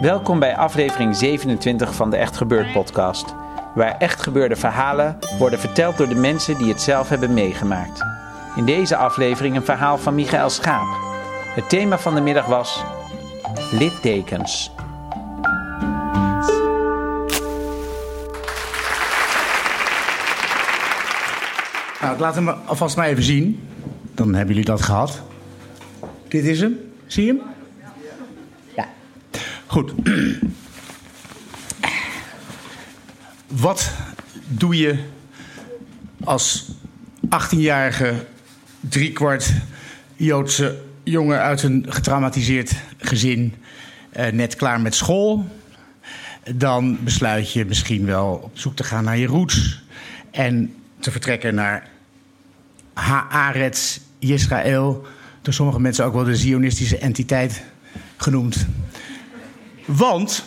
Welkom 0.00 0.38
bij 0.38 0.56
aflevering 0.56 1.16
27 1.16 1.94
van 1.94 2.10
de 2.10 2.16
Echt 2.16 2.36
Gebeurd 2.36 2.72
podcast. 2.72 3.34
Waar 3.74 3.96
echt 3.96 4.22
gebeurde 4.22 4.56
verhalen 4.56 5.18
worden 5.38 5.58
verteld 5.58 5.96
door 5.96 6.08
de 6.08 6.14
mensen 6.14 6.58
die 6.58 6.68
het 6.68 6.80
zelf 6.80 7.08
hebben 7.08 7.34
meegemaakt. 7.34 8.04
In 8.56 8.64
deze 8.64 8.96
aflevering 8.96 9.56
een 9.56 9.64
verhaal 9.64 9.98
van 9.98 10.14
Michael 10.14 10.50
Schaap. 10.50 10.86
Het 11.54 11.68
thema 11.68 11.98
van 11.98 12.14
de 12.14 12.20
middag 12.20 12.46
was 12.46 12.84
littekens. 13.72 14.70
Nou, 22.00 22.18
laat 22.18 22.34
hem 22.34 22.48
alvast 22.48 22.96
maar 22.96 23.08
even 23.08 23.22
zien. 23.22 23.68
Dan 24.14 24.34
hebben 24.34 24.54
jullie 24.54 24.70
dat 24.70 24.82
gehad. 24.82 25.22
Dit 26.28 26.44
is 26.44 26.60
hem. 26.60 26.78
Zie 27.06 27.24
je 27.24 27.32
hem? 27.32 27.57
Goed. 29.68 29.92
Wat 33.46 33.90
doe 34.46 34.76
je 34.76 34.98
als 36.24 36.70
18-jarige, 37.26 38.26
driekwart 38.80 39.52
Joodse 40.16 40.82
jongen 41.02 41.40
uit 41.40 41.62
een 41.62 41.86
getraumatiseerd 41.88 42.74
gezin, 42.98 43.54
eh, 44.10 44.32
net 44.32 44.56
klaar 44.56 44.80
met 44.80 44.94
school? 44.94 45.46
Dan 46.54 46.98
besluit 47.04 47.52
je 47.52 47.64
misschien 47.64 48.06
wel 48.06 48.40
op 48.44 48.58
zoek 48.58 48.76
te 48.76 48.84
gaan 48.84 49.04
naar 49.04 49.18
je 49.18 49.26
roots 49.26 49.82
en 50.30 50.74
te 50.98 51.10
vertrekken 51.10 51.54
naar 51.54 51.88
Haaretz 52.94 53.98
Israël, 54.18 55.06
door 55.42 55.54
sommige 55.54 55.80
mensen 55.80 56.04
ook 56.04 56.14
wel 56.14 56.24
de 56.24 56.36
Zionistische 56.36 56.98
entiteit 56.98 57.62
genoemd. 58.16 58.66
Want 59.88 60.44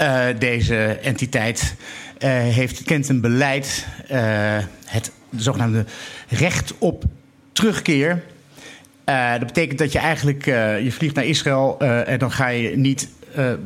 uh, 0.00 0.26
deze 0.38 0.84
entiteit 1.02 1.74
uh, 2.18 2.30
heeft, 2.30 2.82
kent 2.82 3.08
een 3.08 3.20
beleid, 3.20 3.86
uh, 4.12 4.58
het 4.84 5.12
zogenaamde 5.36 5.84
recht 6.28 6.74
op 6.78 7.04
terugkeer. 7.52 8.22
dat 9.04 9.46
betekent 9.46 9.78
dat 9.78 9.92
je 9.92 9.98
eigenlijk, 9.98 10.44
je 10.84 10.92
vliegt 10.92 11.14
naar 11.14 11.24
Israël 11.24 11.78
en 11.80 12.18
dan 12.18 12.32
ga 12.32 12.48
je 12.48 12.76
niet 12.76 13.08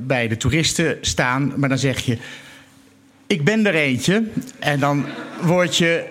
bij 0.07 0.29
de 0.29 0.37
toeristen 0.37 0.99
staan, 1.01 1.53
maar 1.57 1.69
dan 1.69 1.79
zeg 1.79 1.99
je, 1.99 2.19
ik 3.27 3.45
ben 3.45 3.67
er 3.67 3.75
eentje. 3.75 4.25
En 4.59 4.81
dan 4.81 5.07
word 5.43 5.77
je 5.77 6.05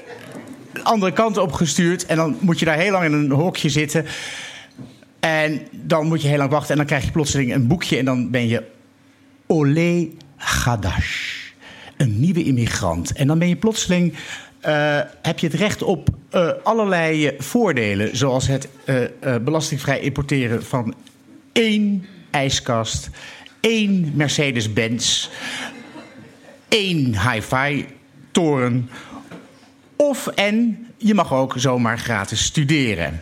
de 0.73 0.83
andere 0.83 1.11
kant 1.11 1.37
op 1.37 1.51
gestuurd 1.51 2.05
en 2.05 2.15
dan 2.15 2.37
moet 2.39 2.59
je 2.59 2.65
daar 2.65 2.77
heel 2.77 2.91
lang 2.91 3.05
in 3.05 3.13
een 3.13 3.31
hokje 3.31 3.69
zitten. 3.69 4.05
En 5.19 5.61
dan 5.71 6.07
moet 6.07 6.21
je 6.21 6.27
heel 6.27 6.37
lang 6.37 6.51
wachten 6.51 6.71
en 6.71 6.77
dan 6.77 6.85
krijg 6.85 7.03
je 7.03 7.11
plotseling 7.11 7.53
een 7.53 7.67
boekje 7.67 7.97
en 7.97 8.05
dan 8.05 8.31
ben 8.31 8.47
je 8.47 8.63
Olé 9.47 10.09
Hadash. 10.35 11.41
Een 11.97 12.19
nieuwe 12.19 12.43
immigrant. 12.43 13.13
En 13.13 13.27
dan 13.27 13.39
ben 13.39 13.47
je 13.47 13.55
plotseling. 13.55 14.13
Uh, 14.65 14.99
heb 15.21 15.39
je 15.39 15.47
het 15.47 15.55
recht 15.55 15.81
op 15.81 16.09
uh, 16.33 16.49
allerlei 16.63 17.31
voordelen, 17.37 18.17
zoals 18.17 18.47
het 18.47 18.67
belastingvrij 19.43 19.99
importeren 19.99 20.63
van 20.63 20.95
één 21.51 22.05
ijskast, 22.31 23.09
één 23.59 24.11
Mercedes-Benz, 24.15 25.29
één 26.67 27.29
hi-fi 27.29 27.85
toren. 28.31 28.89
Of 29.95 30.27
en 30.27 30.87
je 30.97 31.13
mag 31.13 31.33
ook 31.33 31.53
zomaar 31.55 31.99
gratis 31.99 32.43
studeren. 32.43 33.21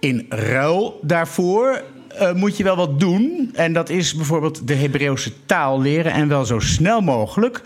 In 0.00 0.26
ruil 0.28 1.00
daarvoor 1.02 1.82
uh, 2.20 2.32
moet 2.32 2.56
je 2.56 2.64
wel 2.64 2.76
wat 2.76 3.00
doen. 3.00 3.50
En 3.54 3.72
dat 3.72 3.90
is 3.90 4.14
bijvoorbeeld 4.14 4.66
de 4.66 4.74
Hebreeuwse 4.74 5.32
taal 5.46 5.80
leren 5.80 6.12
en 6.12 6.28
wel 6.28 6.44
zo 6.44 6.58
snel 6.58 7.00
mogelijk. 7.00 7.62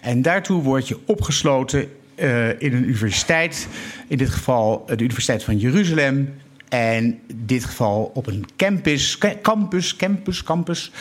En 0.00 0.22
daartoe 0.22 0.62
word 0.62 0.88
je 0.88 0.98
opgesloten 1.06 1.88
uh, 2.16 2.48
in 2.48 2.74
een 2.74 2.84
universiteit. 2.84 3.68
In 4.08 4.18
dit 4.18 4.30
geval 4.30 4.84
de 4.86 5.02
Universiteit 5.02 5.44
van 5.44 5.58
Jeruzalem. 5.58 6.34
En 6.68 7.04
in 7.04 7.42
dit 7.44 7.64
geval 7.64 8.10
op 8.14 8.26
een 8.26 8.44
campus, 8.56 9.18
campus, 9.42 9.96
campus, 9.96 10.42
campus. 10.42 10.92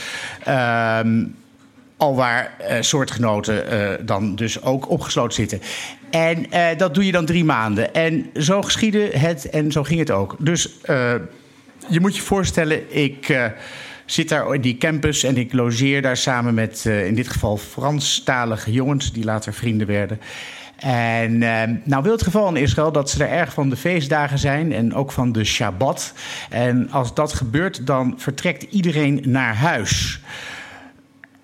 Uh, 0.47 0.99
al 1.97 2.16
waar 2.16 2.53
soortgenoten 2.79 4.05
dan 4.05 4.35
dus 4.35 4.61
ook 4.61 4.89
opgesloten 4.89 5.33
zitten. 5.33 5.61
En 6.09 6.45
dat 6.77 6.93
doe 6.93 7.05
je 7.05 7.11
dan 7.11 7.25
drie 7.25 7.43
maanden. 7.43 7.93
En 7.93 8.29
zo 8.33 8.61
geschiedde 8.61 9.09
het 9.17 9.49
en 9.49 9.71
zo 9.71 9.83
ging 9.83 9.99
het 9.99 10.11
ook. 10.11 10.35
Dus 10.39 10.69
je 11.89 12.00
moet 12.00 12.16
je 12.16 12.22
voorstellen, 12.22 12.95
ik 12.95 13.51
zit 14.05 14.29
daar 14.29 14.53
in 14.53 14.61
die 14.61 14.77
campus 14.77 15.23
en 15.23 15.38
ik 15.38 15.53
logeer 15.53 16.01
daar 16.01 16.17
samen 16.17 16.53
met 16.53 16.85
in 16.85 17.16
dit 17.16 17.27
geval 17.27 17.57
Franstalige 17.57 18.72
jongens 18.72 19.11
die 19.11 19.23
later 19.23 19.53
vrienden 19.53 19.88
werden. 19.88 20.19
En 20.79 21.38
nou 21.83 22.03
wil 22.03 22.11
het 22.11 22.23
geval 22.23 22.47
in 22.47 22.61
Israël 22.61 22.91
dat 22.91 23.09
ze 23.09 23.23
er 23.23 23.38
erg 23.38 23.53
van 23.53 23.69
de 23.69 23.75
feestdagen 23.75 24.39
zijn 24.39 24.73
en 24.73 24.94
ook 24.94 25.11
van 25.11 25.31
de 25.31 25.44
Shabbat. 25.44 26.13
En 26.49 26.91
als 26.91 27.13
dat 27.13 27.33
gebeurt, 27.33 27.85
dan 27.88 28.13
vertrekt 28.17 28.63
iedereen 28.63 29.22
naar 29.25 29.55
huis. 29.55 30.19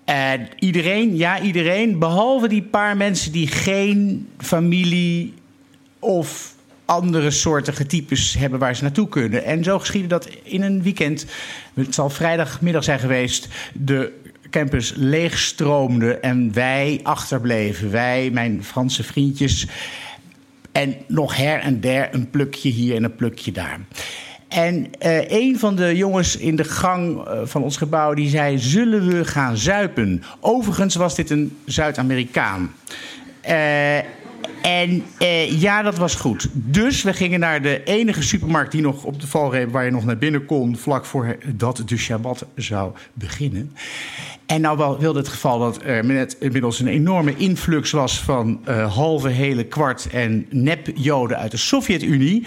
En 0.04 0.48
iedereen, 0.58 1.16
ja, 1.16 1.40
iedereen, 1.40 1.98
behalve 1.98 2.48
die 2.48 2.62
paar 2.62 2.96
mensen 2.96 3.32
die 3.32 3.46
geen 3.46 4.28
familie 4.38 5.34
of 5.98 6.54
andere 6.86 7.30
soorten 7.30 7.88
types 7.88 8.34
hebben 8.38 8.58
waar 8.58 8.76
ze 8.76 8.82
naartoe 8.82 9.08
kunnen. 9.08 9.44
En 9.44 9.64
zo 9.64 9.78
geschiedde 9.78 10.08
dat 10.08 10.28
in 10.42 10.62
een 10.62 10.82
weekend, 10.82 11.26
het 11.74 11.94
zal 11.94 12.10
vrijdagmiddag 12.10 12.84
zijn 12.84 12.98
geweest, 12.98 13.48
de 13.72 14.12
campus 14.50 14.92
leegstroomde 14.96 16.18
en 16.18 16.52
wij 16.52 17.00
achterbleven. 17.02 17.90
Wij, 17.90 18.30
mijn 18.32 18.64
Franse 18.64 19.02
vriendjes. 19.02 19.66
En 20.72 20.96
nog 21.08 21.36
her 21.36 21.60
en 21.60 21.80
der 21.80 22.08
een 22.14 22.30
plukje 22.30 22.68
hier 22.68 22.96
en 22.96 23.04
een 23.04 23.16
plukje 23.16 23.52
daar. 23.52 23.80
En 24.48 24.86
uh, 25.02 25.30
een 25.30 25.58
van 25.58 25.76
de 25.76 25.96
jongens 25.96 26.36
in 26.36 26.56
de 26.56 26.64
gang 26.64 27.28
uh, 27.28 27.40
van 27.44 27.62
ons 27.62 27.76
gebouw 27.76 28.14
die 28.14 28.28
zei: 28.28 28.58
Zullen 28.58 29.08
we 29.08 29.24
gaan 29.24 29.56
zuipen? 29.56 30.22
Overigens 30.40 30.94
was 30.94 31.14
dit 31.14 31.30
een 31.30 31.56
Zuid-Amerikaan. 31.64 32.74
Uh, 33.48 33.98
en 34.62 35.04
ja, 35.58 35.82
dat 35.82 35.96
was 35.96 36.14
goed. 36.14 36.48
Dus 36.52 37.02
we 37.02 37.12
gingen 37.12 37.40
naar 37.40 37.62
de 37.62 37.84
enige 37.84 38.22
supermarkt 38.22 38.72
die 38.72 38.80
nog 38.80 39.04
op 39.04 39.20
de 39.20 39.26
valreep 39.26 39.72
waar 39.72 39.84
je 39.84 39.90
nog 39.90 40.04
naar 40.04 40.18
binnen 40.18 40.44
kon, 40.44 40.76
vlak 40.76 41.04
voordat 41.04 41.82
de 41.86 41.96
Shabbat 41.96 42.46
zou 42.54 42.92
beginnen. 43.12 43.72
En 44.46 44.60
nou 44.60 44.76
wel 44.78 44.98
wilde 44.98 45.18
het 45.18 45.28
geval 45.28 45.58
dat 45.58 45.82
er 45.82 46.04
net 46.04 46.36
inmiddels 46.40 46.80
een 46.80 46.88
enorme 46.88 47.36
influx 47.36 47.90
was 47.90 48.20
van 48.20 48.60
halve, 48.88 49.28
hele, 49.28 49.64
kwart 49.64 50.08
en 50.12 50.46
nep-Joden 50.50 51.38
uit 51.38 51.50
de 51.50 51.56
Sovjet-Unie. 51.56 52.46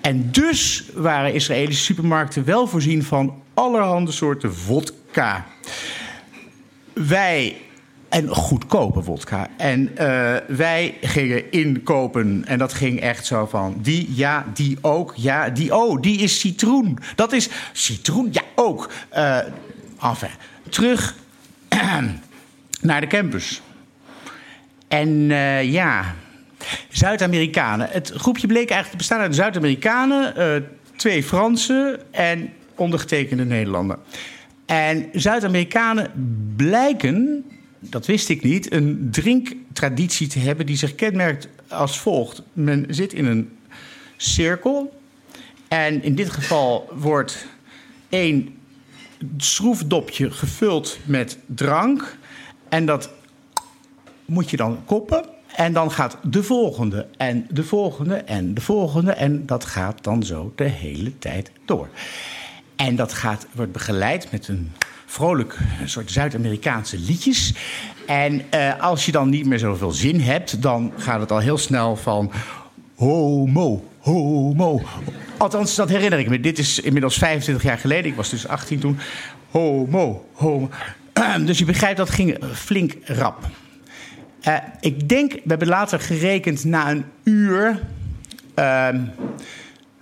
En 0.00 0.28
dus 0.30 0.84
waren 0.94 1.34
Israëlische 1.34 1.84
supermarkten 1.84 2.44
wel 2.44 2.66
voorzien 2.66 3.02
van 3.02 3.34
allerhande 3.54 4.12
soorten 4.12 4.54
vodka. 4.54 5.46
Wij 6.92 7.56
en 8.12 8.28
goedkope 8.28 9.02
vodka. 9.02 9.48
En 9.56 9.80
uh, 9.80 10.36
wij 10.48 10.94
gingen 11.00 11.52
inkopen. 11.52 12.44
En 12.46 12.58
dat 12.58 12.72
ging 12.72 13.00
echt 13.00 13.26
zo 13.26 13.46
van. 13.46 13.76
Die, 13.82 14.14
ja, 14.14 14.46
die 14.54 14.78
ook. 14.80 15.14
Ja, 15.16 15.50
die, 15.50 15.74
oh, 15.76 16.00
die 16.00 16.18
is 16.18 16.40
citroen. 16.40 16.98
Dat 17.14 17.32
is 17.32 17.48
citroen, 17.72 18.28
ja, 18.32 18.42
ook. 18.54 18.90
Uh, 19.14 19.38
enfin, 20.02 20.28
terug 20.68 21.14
naar 22.80 23.00
de 23.00 23.06
campus. 23.06 23.62
En 24.88 25.08
uh, 25.08 25.72
ja, 25.72 26.14
Zuid-Amerikanen. 26.88 27.88
Het 27.90 28.12
groepje 28.16 28.46
bleek 28.46 28.70
eigenlijk 28.70 28.90
te 28.90 28.96
bestaan 28.96 29.20
uit 29.20 29.34
Zuid-Amerikanen. 29.34 30.66
Twee 30.96 31.22
Fransen 31.22 32.12
en 32.12 32.52
ondergetekende 32.74 33.44
Nederlander. 33.44 33.98
En 34.66 35.08
Zuid-Amerikanen 35.12 36.10
blijken, 36.56 37.44
dat 37.90 38.06
wist 38.06 38.28
ik 38.28 38.42
niet, 38.42 38.72
een 38.72 39.08
drinktraditie 39.10 40.26
te 40.26 40.38
hebben 40.38 40.66
die 40.66 40.76
zich 40.76 40.94
kenmerkt 40.94 41.48
als 41.68 41.98
volgt. 42.00 42.42
Men 42.52 42.86
zit 42.88 43.12
in 43.12 43.26
een 43.26 43.56
cirkel 44.16 45.00
en 45.68 46.02
in 46.02 46.14
dit 46.14 46.30
geval 46.30 46.90
wordt 46.94 47.46
één 48.08 48.54
schroefdopje 49.36 50.30
gevuld 50.30 50.98
met 51.04 51.38
drank. 51.46 52.16
En 52.68 52.86
dat 52.86 53.10
moet 54.24 54.50
je 54.50 54.56
dan 54.56 54.84
koppen. 54.84 55.24
En 55.56 55.72
dan 55.72 55.90
gaat 55.90 56.18
de 56.22 56.42
volgende 56.42 57.06
en 57.16 57.46
de 57.50 57.64
volgende 57.64 58.14
en 58.14 58.54
de 58.54 58.60
volgende. 58.60 59.12
En 59.12 59.46
dat 59.46 59.64
gaat 59.64 60.04
dan 60.04 60.22
zo 60.22 60.52
de 60.56 60.64
hele 60.64 61.18
tijd 61.18 61.50
door. 61.64 61.88
En 62.76 62.96
dat 62.96 63.12
gaat, 63.12 63.46
wordt 63.52 63.72
begeleid 63.72 64.30
met 64.30 64.48
een 64.48 64.72
vrolijk 65.12 65.58
soort 65.84 66.10
Zuid-Amerikaanse 66.10 66.98
liedjes. 66.98 67.54
En 68.06 68.42
uh, 68.54 68.80
als 68.80 69.06
je 69.06 69.12
dan 69.12 69.28
niet 69.28 69.46
meer 69.46 69.58
zoveel 69.58 69.90
zin 69.90 70.20
hebt, 70.20 70.62
dan 70.62 70.92
gaat 70.96 71.20
het 71.20 71.30
al 71.30 71.38
heel 71.38 71.58
snel 71.58 71.96
van 71.96 72.32
homo, 72.94 73.88
homo. 73.98 74.82
Althans, 75.36 75.74
dat 75.74 75.88
herinner 75.88 76.18
ik 76.18 76.28
me. 76.28 76.40
Dit 76.40 76.58
is 76.58 76.80
inmiddels 76.80 77.18
25 77.18 77.64
jaar 77.64 77.78
geleden. 77.78 78.10
Ik 78.10 78.16
was 78.16 78.30
dus 78.30 78.48
18 78.48 78.78
toen. 78.78 78.98
Homo, 79.50 80.28
homo. 80.32 80.70
Dus 81.46 81.58
je 81.58 81.64
begrijpt, 81.64 81.96
dat 81.96 82.10
ging 82.10 82.38
flink 82.54 82.94
rap. 83.04 83.48
Uh, 84.48 84.56
ik 84.80 85.08
denk, 85.08 85.32
we 85.32 85.40
hebben 85.44 85.68
later 85.68 86.00
gerekend, 86.00 86.64
na 86.64 86.90
een 86.90 87.04
uur 87.24 87.80
uh, 88.58 88.88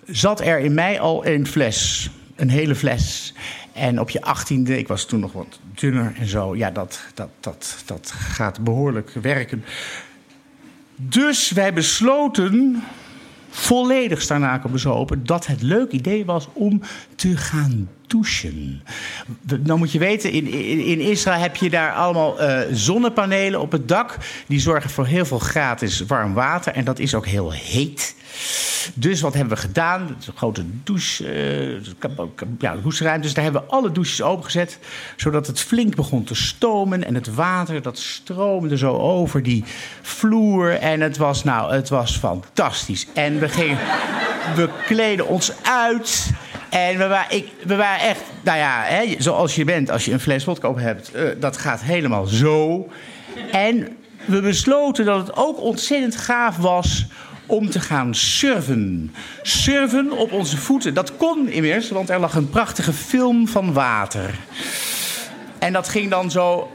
zat 0.06 0.40
er 0.40 0.58
in 0.58 0.74
mij 0.74 1.00
al 1.00 1.26
een 1.26 1.46
fles. 1.46 2.10
Een 2.36 2.50
hele 2.50 2.74
fles. 2.74 3.34
En 3.72 4.00
op 4.00 4.10
je 4.10 4.22
achttiende, 4.22 4.78
ik 4.78 4.88
was 4.88 5.04
toen 5.04 5.20
nog 5.20 5.32
wat 5.32 5.58
dunner 5.74 6.14
en 6.18 6.26
zo, 6.26 6.56
ja, 6.56 6.70
dat, 6.70 7.00
dat, 7.14 7.28
dat, 7.40 7.82
dat 7.86 8.10
gaat 8.10 8.60
behoorlijk 8.60 9.10
werken. 9.22 9.64
Dus 10.96 11.50
wij 11.50 11.72
besloten, 11.72 12.82
volledig 13.50 14.22
starnaken 14.22 14.70
bezopen, 14.70 15.26
dat 15.26 15.46
het 15.46 15.62
leuk 15.62 15.90
idee 15.90 16.24
was 16.24 16.48
om 16.52 16.80
te 17.14 17.36
gaan 17.36 17.88
douchen. 18.06 18.82
Nou 19.62 19.78
moet 19.78 19.92
je 19.92 19.98
weten, 19.98 20.32
in, 20.32 20.46
in, 20.84 21.00
Israël 21.00 21.40
heb 21.40 21.56
je 21.56 21.70
daar 21.70 21.92
allemaal 21.92 22.42
uh, 22.42 22.60
zonnepanelen 22.72 23.60
op 23.60 23.72
het 23.72 23.88
dak. 23.88 24.16
Die 24.46 24.60
zorgen 24.60 24.90
voor 24.90 25.06
heel 25.06 25.24
veel 25.24 25.38
gratis 25.38 26.00
warm 26.00 26.34
water. 26.34 26.72
En 26.72 26.84
dat 26.84 26.98
is 26.98 27.14
ook 27.14 27.26
heel 27.26 27.52
heet. 27.52 28.14
Dus 28.94 29.20
wat 29.20 29.34
hebben 29.34 29.54
we 29.54 29.60
gedaan? 29.60 30.00
Een 30.00 30.32
grote 30.36 30.62
douche, 30.84 31.24
uh, 31.24 32.40
ja. 32.58 32.76
Dus 33.18 33.34
daar 33.34 33.44
hebben 33.44 33.62
we 33.62 33.68
alle 33.68 33.92
douches 33.92 34.22
opengezet. 34.22 34.78
Zodat 35.16 35.46
het 35.46 35.60
flink 35.60 35.94
begon 35.94 36.24
te 36.24 36.34
stomen. 36.34 37.04
En 37.04 37.14
het 37.14 37.34
water 37.34 37.82
dat 37.82 37.98
stroomde 37.98 38.78
zo 38.78 38.96
over 38.96 39.42
die 39.42 39.64
vloer. 40.02 40.70
En 40.70 41.00
het 41.00 41.16
was, 41.16 41.44
nou, 41.44 41.72
het 41.72 41.88
was 41.88 42.16
fantastisch. 42.16 43.06
En 43.14 43.38
we 43.38 43.48
gingen, 43.48 43.78
we 44.56 44.68
kleden 44.86 45.26
ons 45.26 45.52
uit. 45.62 46.30
En 46.70 46.98
we 46.98 47.06
waren, 47.06 47.36
ik, 47.36 47.48
we 47.64 47.76
waren 47.76 48.08
echt, 48.08 48.20
nou 48.44 48.58
ja, 48.58 48.82
hè, 48.82 49.14
zoals 49.18 49.54
je 49.54 49.64
bent 49.64 49.90
als 49.90 50.04
je 50.04 50.12
een 50.12 50.20
fles 50.20 50.44
vodka 50.44 50.68
op 50.68 50.76
hebt. 50.76 51.16
Uh, 51.16 51.22
dat 51.40 51.56
gaat 51.56 51.80
helemaal 51.80 52.26
zo. 52.26 52.88
En 53.52 53.96
we 54.24 54.40
besloten 54.40 55.04
dat 55.04 55.26
het 55.26 55.36
ook 55.36 55.60
ontzettend 55.60 56.16
gaaf 56.16 56.56
was 56.56 57.06
om 57.50 57.70
te 57.70 57.80
gaan 57.80 58.14
surfen. 58.14 59.14
Surfen 59.42 60.12
op 60.12 60.32
onze 60.32 60.56
voeten. 60.56 60.94
Dat 60.94 61.16
kon 61.16 61.48
immers, 61.48 61.90
want 61.90 62.10
er 62.10 62.20
lag 62.20 62.34
een 62.34 62.50
prachtige 62.50 62.92
film 62.92 63.48
van 63.48 63.72
water. 63.72 64.34
En 65.58 65.72
dat 65.72 65.88
ging 65.88 66.10
dan 66.10 66.30
zo 66.30 66.72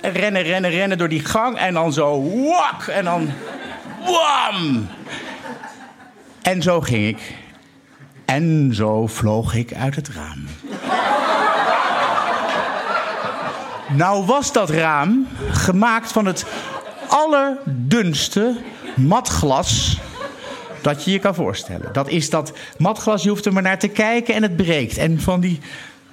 rennen, 0.00 0.42
rennen, 0.42 0.70
rennen 0.70 0.98
door 0.98 1.08
die 1.08 1.24
gang. 1.24 1.58
En 1.58 1.74
dan 1.74 1.92
zo 1.92 2.22
wak. 2.48 2.86
En 2.86 3.04
dan 3.04 3.30
wam. 4.04 4.88
En 6.42 6.62
zo 6.62 6.80
ging 6.80 7.06
ik. 7.06 7.36
En 8.24 8.70
zo 8.74 9.06
vloog 9.06 9.54
ik 9.54 9.74
uit 9.74 9.96
het 9.96 10.08
raam. 10.08 10.46
nou 13.96 14.24
was 14.26 14.52
dat 14.52 14.70
raam 14.70 15.28
gemaakt 15.50 16.12
van 16.12 16.26
het 16.26 16.46
allerdunste 17.08 18.56
matglas 18.96 19.98
dat 20.82 21.04
je 21.04 21.10
je 21.10 21.18
kan 21.18 21.34
voorstellen. 21.34 21.92
Dat 21.92 22.08
is 22.08 22.30
dat 22.30 22.52
matglas, 22.78 23.22
je 23.22 23.28
hoeft 23.28 23.46
er 23.46 23.52
maar 23.52 23.62
naar 23.62 23.78
te 23.78 23.88
kijken 23.88 24.34
en 24.34 24.42
het 24.42 24.56
breekt. 24.56 24.96
En 24.96 25.20
van 25.20 25.40
die... 25.40 25.60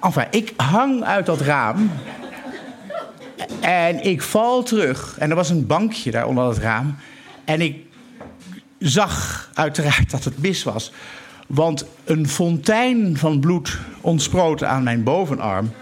Enfin, 0.00 0.26
ik 0.30 0.52
hang 0.56 1.04
uit 1.04 1.26
dat 1.26 1.40
raam. 1.40 1.90
En 3.60 4.04
ik 4.04 4.22
val 4.22 4.62
terug. 4.62 5.16
En 5.18 5.30
er 5.30 5.36
was 5.36 5.50
een 5.50 5.66
bankje 5.66 6.10
daar 6.10 6.26
onder 6.26 6.44
het 6.44 6.58
raam. 6.58 6.96
En 7.44 7.60
ik 7.60 7.76
zag 8.78 9.50
uiteraard 9.54 10.10
dat 10.10 10.24
het 10.24 10.38
mis 10.38 10.62
was. 10.62 10.92
Want 11.46 11.84
een 12.04 12.28
fontein 12.28 13.16
van 13.16 13.40
bloed 13.40 13.78
ontsproot 14.00 14.64
aan 14.64 14.82
mijn 14.82 15.02
bovenarm. 15.02 15.72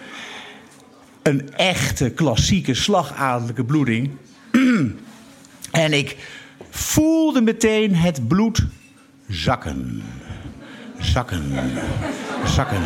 Een 1.22 1.52
echte 1.54 2.10
klassieke 2.10 2.74
slagadelijke 2.74 3.64
bloeding. 3.64 4.10
en 5.70 5.92
ik 5.92 6.16
voelde 6.70 7.40
meteen 7.40 7.94
het 7.94 8.28
bloed 8.28 8.66
zakken. 9.28 10.02
Zakken. 10.98 11.52
Zakken. 12.44 12.82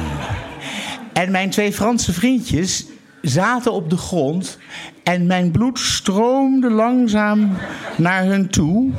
En 1.12 1.30
mijn 1.30 1.50
twee 1.50 1.72
Franse 1.72 2.12
vriendjes 2.12 2.86
zaten 3.22 3.72
op 3.72 3.90
de 3.90 3.96
grond. 3.96 4.58
En 5.02 5.26
mijn 5.26 5.50
bloed 5.50 5.78
stroomde 5.78 6.70
langzaam 6.70 7.56
naar 7.96 8.24
hun 8.24 8.50
toe. 8.50 8.90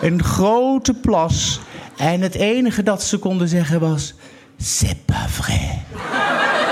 Een 0.00 0.22
grote 0.22 0.94
plas. 0.94 1.60
En 1.96 2.20
het 2.20 2.34
enige 2.34 2.82
dat 2.82 3.02
ze 3.02 3.18
konden 3.18 3.48
zeggen 3.48 3.80
was: 3.80 4.14
C'est 4.56 5.04
pas 5.04 5.26
vrai. 5.28 5.82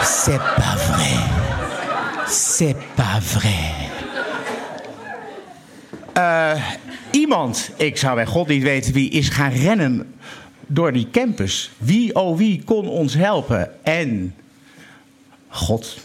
C'est 0.03 0.55
pas 0.57 0.83
vrai. 0.87 1.25
C'est 2.27 2.77
pas 2.95 3.19
vrai. 3.21 3.89
Uh, 6.17 6.63
iemand, 7.11 7.71
ik 7.77 7.97
zou 7.97 8.15
bij 8.15 8.27
God 8.27 8.49
niet 8.49 8.63
weten 8.63 8.93
wie, 8.93 9.11
is 9.11 9.29
gaan 9.29 9.53
rennen 9.53 10.15
door 10.67 10.93
die 10.93 11.09
campus. 11.11 11.71
Wie, 11.79 12.15
oh 12.15 12.37
wie, 12.37 12.63
kon 12.65 12.89
ons 12.89 13.15
helpen? 13.15 13.85
En 13.85 14.35
God, 15.49 15.99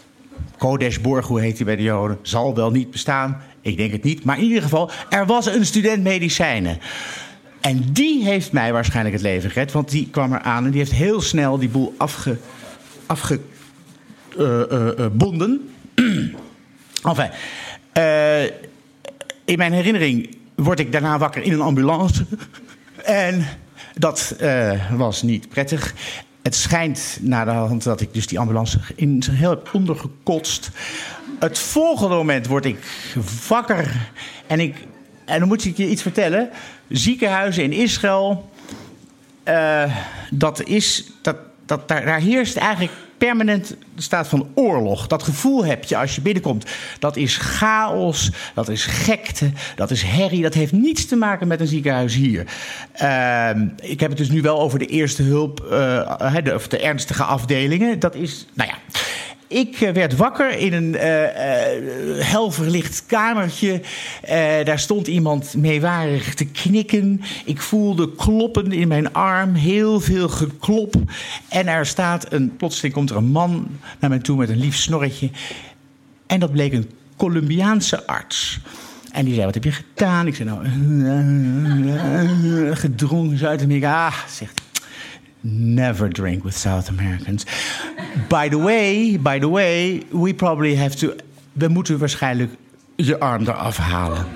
Kodesh 0.58 0.98
hoe 1.02 1.40
heet 1.40 1.56
hij 1.56 1.66
bij 1.66 1.76
de 1.76 1.82
Joden, 1.82 2.18
zal 2.22 2.54
wel 2.54 2.70
niet 2.70 2.90
bestaan. 2.90 3.42
Ik 3.60 3.76
denk 3.76 3.92
het 3.92 4.02
niet. 4.02 4.24
Maar 4.24 4.38
in 4.38 4.44
ieder 4.44 4.62
geval, 4.62 4.90
er 5.08 5.26
was 5.26 5.46
een 5.46 5.66
student 5.66 6.02
medicijnen. 6.02 6.78
En 7.60 7.92
die 7.92 8.24
heeft 8.24 8.52
mij 8.52 8.72
waarschijnlijk 8.72 9.14
het 9.14 9.24
leven 9.24 9.50
gered. 9.50 9.72
Want 9.72 9.90
die 9.90 10.08
kwam 10.10 10.32
er 10.32 10.40
aan 10.40 10.64
en 10.64 10.70
die 10.70 10.80
heeft 10.80 10.92
heel 10.92 11.20
snel 11.20 11.58
die 11.58 11.68
boel 11.68 11.94
afge, 11.96 12.36
afgebonden. 13.06 13.50
Uh, 15.96 16.04
uh, 16.04 16.42
uh, 17.96 18.42
enfin, 18.42 18.50
in 19.44 19.58
mijn 19.58 19.72
herinnering 19.72 20.36
word 20.56 20.80
ik 20.80 20.92
daarna 20.92 21.18
wakker 21.18 21.42
in 21.42 21.52
een 21.52 21.60
ambulance. 21.60 22.26
en 23.04 23.46
dat 23.94 24.36
was 24.96 25.22
niet 25.22 25.48
prettig. 25.48 25.94
Het 26.42 26.54
schijnt 26.54 27.18
na 27.20 27.44
de 27.44 27.50
hand 27.50 27.82
dat 27.82 28.00
ik 28.00 28.14
dus 28.14 28.26
die 28.26 28.38
ambulance 28.38 28.78
in 28.94 29.22
zijn 29.22 29.36
heel 29.36 29.50
heb 29.50 29.68
ondergekotst. 29.72 30.70
Het 31.38 31.58
volgende 31.58 32.14
moment 32.14 32.46
word 32.46 32.64
ik 32.64 32.78
wakker 33.48 34.10
en 34.46 34.60
ik 34.60 34.86
en 35.26 35.38
dan 35.38 35.48
moet 35.48 35.64
ik 35.64 35.76
je 35.76 35.88
iets 35.88 36.02
vertellen. 36.02 36.50
Ziekenhuizen 36.88 37.62
in 37.62 37.72
Israël, 37.72 38.50
uh, 39.44 39.96
dat 40.30 40.62
is, 40.62 41.10
dat, 41.22 41.36
dat, 41.66 41.88
daar, 41.88 42.04
daar 42.04 42.20
heerst 42.20 42.56
eigenlijk 42.56 42.92
permanent 43.18 43.76
staat 43.96 44.28
van 44.28 44.48
oorlog. 44.54 45.06
Dat 45.06 45.22
gevoel 45.22 45.64
heb 45.64 45.84
je 45.84 45.96
als 45.96 46.14
je 46.14 46.20
binnenkomt. 46.20 46.70
Dat 46.98 47.16
is 47.16 47.36
chaos, 47.36 48.30
dat 48.54 48.68
is 48.68 48.84
gekte, 48.84 49.50
dat 49.76 49.90
is 49.90 50.02
herrie. 50.02 50.42
Dat 50.42 50.54
heeft 50.54 50.72
niets 50.72 51.06
te 51.06 51.16
maken 51.16 51.48
met 51.48 51.60
een 51.60 51.66
ziekenhuis 51.66 52.14
hier. 52.14 52.46
Uh, 53.02 53.50
ik 53.76 54.00
heb 54.00 54.08
het 54.08 54.18
dus 54.18 54.30
nu 54.30 54.42
wel 54.42 54.60
over 54.60 54.78
de 54.78 54.86
eerste 54.86 55.22
hulp, 55.22 55.66
uh, 55.70 56.36
de, 56.44 56.54
of 56.54 56.68
de 56.68 56.78
ernstige 56.78 57.22
afdelingen. 57.22 57.98
Dat 57.98 58.14
is, 58.14 58.46
nou 58.54 58.70
ja. 58.70 59.00
Ik 59.48 59.78
werd 59.78 60.16
wakker 60.16 60.58
in 60.58 60.72
een 60.72 60.94
uh, 60.94 61.22
uh, 61.22 61.30
helverlicht 62.24 63.04
kamertje. 63.06 63.80
Daar 64.64 64.78
stond 64.78 65.06
iemand 65.06 65.54
meewarig 65.54 66.34
te 66.34 66.44
knikken. 66.44 67.20
Ik 67.44 67.60
voelde 67.60 68.14
kloppen 68.14 68.72
in 68.72 68.88
mijn 68.88 69.12
arm, 69.12 69.54
heel 69.54 70.00
veel 70.00 70.28
geklop. 70.28 70.94
En 71.48 71.66
er 71.66 71.86
staat 71.86 72.32
een, 72.32 72.56
plotseling 72.56 72.94
komt 72.94 73.10
er 73.10 73.16
een 73.16 73.24
man 73.24 73.68
naar 74.00 74.10
mij 74.10 74.18
toe 74.18 74.36
met 74.36 74.48
een 74.48 74.58
lief 74.58 74.76
snorretje. 74.76 75.30
En 76.26 76.40
dat 76.40 76.52
bleek 76.52 76.72
een 76.72 76.90
Colombiaanse 77.16 78.06
arts. 78.06 78.60
En 79.12 79.24
die 79.24 79.34
zei, 79.34 79.46
wat 79.46 79.54
heb 79.54 79.64
je 79.64 79.72
gedaan? 79.72 80.26
Ik 80.26 80.34
zei, 80.34 80.48
nou, 80.48 80.66
gedronken 82.74 83.38
Zuid-Amerika. 83.38 84.06
Ah, 84.06 84.14
zegt 84.28 84.64
never 85.46 86.08
drink 86.08 86.42
with 86.44 86.54
South 86.54 86.88
Americans. 86.88 87.44
By 88.28 88.48
the 88.48 88.58
way, 88.58 89.18
by 89.20 89.38
the 89.38 89.48
way, 89.48 90.02
we 90.10 90.34
probably 90.34 90.76
have 90.76 90.96
to. 90.96 91.12
We 91.52 91.68
moeten 91.68 91.98
waarschijnlijk 91.98 92.50
je 92.96 93.18
arm 93.18 93.42
eraf 93.42 93.76
halen. 93.76 94.26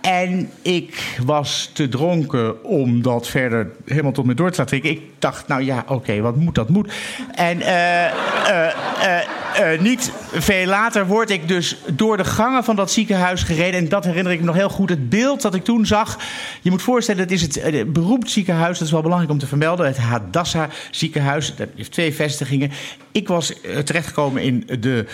En 0.00 0.50
ik 0.62 1.18
was 1.24 1.70
te 1.72 1.88
dronken 1.88 2.64
om 2.64 3.02
dat 3.02 3.28
verder 3.28 3.70
helemaal 3.84 4.12
tot 4.12 4.24
me 4.24 4.34
door 4.34 4.50
te 4.50 4.58
laten. 4.58 4.82
Ik 4.82 5.02
dacht, 5.18 5.48
nou 5.48 5.62
ja, 5.62 5.84
oké, 5.86 6.20
wat 6.20 6.36
moet, 6.36 6.54
dat 6.54 6.68
moet. 6.68 6.92
En 7.34 7.60
eh, 7.60 8.06
eh, 8.06 9.28
eh, 9.58 9.80
niet 9.80 10.12
veel 10.32 10.66
later 10.66 11.06
word 11.06 11.30
ik 11.30 11.48
dus 11.48 11.76
door 11.86 12.16
de 12.16 12.24
gangen 12.24 12.64
van 12.64 12.76
dat 12.76 12.90
ziekenhuis 12.90 13.42
gereden. 13.42 13.80
En 13.80 13.88
dat 13.88 14.04
herinner 14.04 14.32
ik 14.32 14.40
me 14.40 14.46
nog 14.46 14.54
heel 14.54 14.68
goed. 14.68 14.88
Het 14.88 15.08
beeld 15.08 15.42
dat 15.42 15.54
ik 15.54 15.64
toen 15.64 15.86
zag. 15.86 16.18
Je 16.62 16.70
moet 16.70 16.82
voorstellen, 16.82 17.22
het 17.22 17.32
is 17.32 17.42
het 17.42 17.92
beroemd 17.92 18.30
ziekenhuis. 18.30 18.78
Dat 18.78 18.86
is 18.86 18.92
wel 18.92 19.02
belangrijk 19.02 19.32
om 19.32 19.38
te 19.38 19.46
vermelden. 19.46 19.86
Het 19.86 19.98
Hadassa 19.98 20.68
ziekenhuis. 20.90 21.54
Dat 21.56 21.68
heeft 21.76 21.92
twee 21.92 22.14
vestigingen. 22.14 22.70
Ik 23.12 23.28
was 23.28 23.52
terechtgekomen 23.84 24.42
in 24.42 24.68
de 24.80 25.06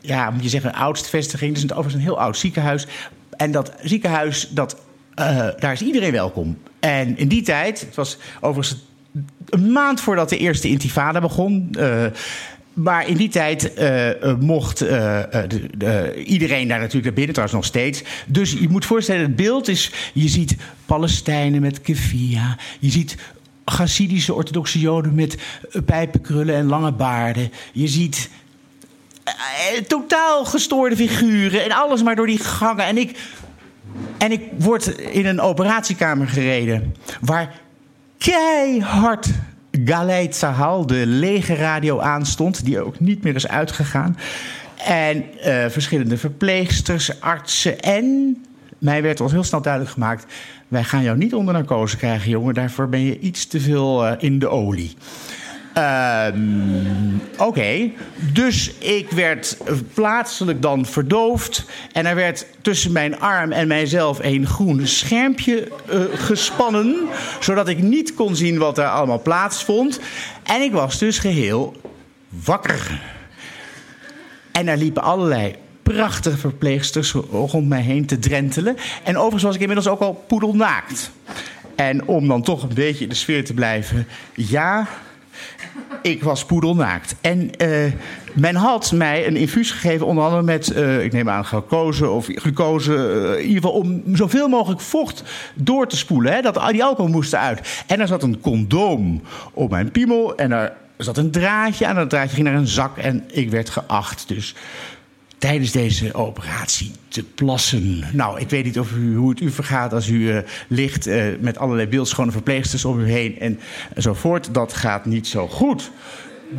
ja, 0.00 0.30
moet 0.30 0.42
je 0.42 0.48
zeggen, 0.48 0.74
oudste 0.74 1.08
vestiging. 1.08 1.54
Het 1.54 1.64
is 1.64 1.70
overigens 1.70 1.94
een 1.94 2.00
heel 2.00 2.20
oud 2.20 2.36
ziekenhuis. 2.36 2.86
En 3.36 3.52
dat 3.52 3.72
ziekenhuis, 3.82 4.48
dat, 4.50 4.76
daar 5.58 5.72
is 5.72 5.82
iedereen 5.82 6.12
welkom. 6.12 6.58
En 6.80 7.18
in 7.18 7.28
die 7.28 7.42
tijd, 7.42 7.80
het 7.80 7.94
was 7.94 8.18
overigens 8.40 8.84
een 9.48 9.72
maand 9.72 10.00
voordat 10.00 10.28
de 10.28 10.38
eerste 10.38 10.68
intifada 10.68 11.20
begon. 11.20 11.76
Maar 12.78 13.08
in 13.08 13.16
die 13.16 13.28
tijd 13.28 13.72
uh, 13.78 14.34
mocht 14.40 14.82
uh, 14.82 14.88
de, 15.48 15.68
de, 15.76 16.22
iedereen 16.24 16.68
daar 16.68 16.78
natuurlijk 16.78 17.04
naar 17.04 17.14
binnen, 17.14 17.34
trouwens 17.34 17.58
nog 17.58 17.66
steeds. 17.66 18.02
Dus 18.26 18.52
je 18.52 18.68
moet 18.68 18.84
voorstellen, 18.84 19.22
het 19.22 19.36
beeld 19.36 19.68
is... 19.68 19.92
je 20.14 20.28
ziet 20.28 20.56
Palestijnen 20.86 21.60
met 21.60 21.80
kefia. 21.80 22.56
Je 22.80 22.90
ziet 22.90 23.16
Hasidische 23.64 24.34
orthodoxe 24.34 24.78
joden 24.78 25.14
met 25.14 25.38
pijpenkrullen 25.84 26.54
en 26.54 26.66
lange 26.66 26.92
baarden. 26.92 27.52
Je 27.72 27.88
ziet 27.88 28.30
totaal 29.86 30.44
gestoorde 30.44 30.96
figuren 30.96 31.64
en 31.64 31.72
alles 31.72 32.02
maar 32.02 32.16
door 32.16 32.26
die 32.26 32.38
gangen. 32.38 32.84
En 32.84 32.98
ik, 32.98 33.18
en 34.18 34.32
ik 34.32 34.42
word 34.58 34.86
in 34.98 35.26
een 35.26 35.40
operatiekamer 35.40 36.28
gereden 36.28 36.94
waar 37.20 37.60
keihard 38.18 39.28
Galeit 39.84 40.34
Sahal, 40.34 40.86
de 40.86 41.06
lege 41.06 41.54
radio, 41.54 42.00
aanstond, 42.00 42.64
die 42.64 42.80
ook 42.80 43.00
niet 43.00 43.22
meer 43.22 43.34
is 43.34 43.48
uitgegaan. 43.48 44.16
En 44.76 45.24
uh, 45.46 45.66
verschillende 45.68 46.16
verpleegsters, 46.16 47.20
artsen 47.20 47.80
en 47.80 48.36
mij 48.78 49.02
werd 49.02 49.20
al 49.20 49.30
heel 49.30 49.44
snel 49.44 49.62
duidelijk 49.62 49.92
gemaakt: 49.92 50.26
wij 50.68 50.84
gaan 50.84 51.02
jou 51.02 51.16
niet 51.16 51.34
onder 51.34 51.54
narcose 51.54 51.96
krijgen, 51.96 52.30
jongen. 52.30 52.54
Daarvoor 52.54 52.88
ben 52.88 53.00
je 53.00 53.18
iets 53.18 53.46
te 53.46 53.60
veel 53.60 54.06
uh, 54.06 54.12
in 54.18 54.38
de 54.38 54.48
olie. 54.48 54.94
Um, 55.78 57.20
Oké, 57.38 57.90
dus 58.32 58.72
ik 58.78 59.10
werd 59.10 59.56
plaatselijk 59.94 60.62
dan 60.62 60.86
verdoofd. 60.86 61.64
En 61.92 62.06
er 62.06 62.14
werd 62.14 62.46
tussen 62.62 62.92
mijn 62.92 63.20
arm 63.20 63.52
en 63.52 63.68
mijzelf 63.68 64.18
een 64.22 64.46
groen 64.46 64.86
schermpje 64.86 65.68
uh, 65.92 66.00
gespannen. 66.14 66.96
Zodat 67.40 67.68
ik 67.68 67.82
niet 67.82 68.14
kon 68.14 68.36
zien 68.36 68.58
wat 68.58 68.78
er 68.78 68.88
allemaal 68.88 69.22
plaatsvond. 69.22 70.00
En 70.42 70.62
ik 70.62 70.72
was 70.72 70.98
dus 70.98 71.18
geheel 71.18 71.76
wakker. 72.28 73.00
En 74.52 74.68
er 74.68 74.76
liepen 74.76 75.02
allerlei 75.02 75.54
prachtige 75.82 76.38
verpleegsters 76.38 77.12
rond 77.30 77.68
mij 77.68 77.82
heen 77.82 78.06
te 78.06 78.18
drentelen. 78.18 78.76
En 79.04 79.16
overigens 79.16 79.42
was 79.42 79.54
ik 79.54 79.60
inmiddels 79.60 79.88
ook 79.88 80.00
al 80.00 80.24
poedelnaakt. 80.26 81.10
En 81.74 82.06
om 82.06 82.28
dan 82.28 82.42
toch 82.42 82.62
een 82.62 82.74
beetje 82.74 83.02
in 83.02 83.08
de 83.08 83.14
sfeer 83.14 83.44
te 83.44 83.54
blijven. 83.54 84.06
Ja, 84.34 84.88
ik 86.02 86.22
was 86.22 86.44
poedelnaakt. 86.44 87.14
En 87.20 87.50
uh, 87.62 87.92
men 88.34 88.54
had 88.54 88.92
mij 88.92 89.26
een 89.26 89.36
infuus 89.36 89.70
gegeven, 89.70 90.06
onder 90.06 90.24
andere 90.24 90.42
met, 90.42 90.72
uh, 90.76 91.04
ik 91.04 91.12
neem 91.12 91.28
aan, 91.28 91.44
glucose 91.44 92.08
of 92.08 92.26
glucose. 92.34 92.92
Uh, 92.92 93.38
in 93.38 93.46
ieder 93.46 93.62
geval 93.62 93.80
om 93.80 94.02
zoveel 94.12 94.48
mogelijk 94.48 94.80
vocht 94.80 95.22
door 95.54 95.88
te 95.88 95.96
spoelen. 95.96 96.32
Hè, 96.32 96.40
dat 96.40 96.60
die 96.70 96.84
alcohol 96.84 97.10
moest 97.10 97.32
eruit. 97.32 97.84
En 97.86 98.00
er 98.00 98.06
zat 98.06 98.22
een 98.22 98.40
condoom 98.40 99.22
op 99.52 99.70
mijn 99.70 99.90
piemel. 99.90 100.36
En 100.36 100.52
er 100.52 100.72
zat 100.96 101.16
een 101.16 101.30
draadje 101.30 101.86
aan. 101.86 101.94
Dat 101.94 102.10
draadje 102.10 102.34
ging 102.34 102.46
naar 102.46 102.56
een 102.56 102.66
zak. 102.66 102.96
En 102.96 103.24
ik 103.30 103.50
werd 103.50 103.70
geacht. 103.70 104.28
Dus 104.28 104.54
tijdens 105.38 105.72
deze 105.72 106.14
operatie 106.14 106.92
te 107.08 107.24
plassen. 107.24 108.04
Nou, 108.12 108.40
ik 108.40 108.50
weet 108.50 108.64
niet 108.64 108.78
of 108.78 108.92
u, 108.92 109.16
hoe 109.16 109.30
het 109.30 109.40
u 109.40 109.50
vergaat 109.50 109.92
als 109.92 110.08
u 110.08 110.14
uh, 110.14 110.38
ligt 110.68 111.06
uh, 111.06 111.24
met 111.40 111.58
allerlei 111.58 111.88
beeldschone 111.88 112.30
verpleegsters 112.30 112.84
om 112.84 113.00
u 113.00 113.10
heen 113.10 113.38
en 113.38 113.60
zo 113.96 114.14
voort. 114.14 114.54
Dat 114.54 114.72
gaat 114.72 115.04
niet 115.04 115.26
zo 115.26 115.48
goed. 115.48 115.90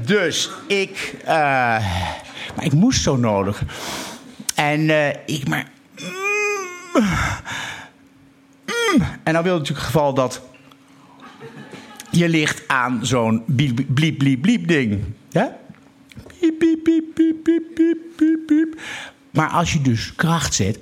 Dus 0.05 0.49
ik. 0.67 1.15
Uh, 1.21 1.27
maar 2.55 2.65
ik 2.65 2.73
moest 2.73 3.01
zo 3.01 3.15
nodig. 3.15 3.63
En 4.55 4.89
ik 5.25 5.47
maar. 5.47 5.67
Mm, 6.93 7.03
mm, 8.65 9.05
en 9.23 9.33
dan 9.33 9.43
wil 9.43 9.53
het 9.53 9.61
natuurlijk 9.61 9.85
geval 9.85 10.13
dat. 10.13 10.41
Je 12.11 12.29
ligt 12.29 12.63
aan 12.67 12.99
zo'n 13.01 13.43
bliep, 13.45 13.79
bliep, 13.87 14.17
bliep, 14.17 14.41
bliep 14.41 14.67
ding. 14.67 15.03
Ja? 15.29 15.57
Piep, 16.39 16.59
piep, 16.59 16.83
piep, 16.83 17.43
piep, 17.43 17.63
piep, 18.15 18.39
piep. 18.47 18.79
Maar 19.31 19.49
als 19.49 19.73
je 19.73 19.81
dus 19.81 20.13
kracht 20.15 20.53
zet, 20.53 20.77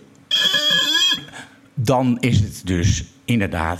dan 1.74 2.18
is 2.20 2.40
het 2.40 2.62
dus 2.64 3.04
inderdaad, 3.26 3.80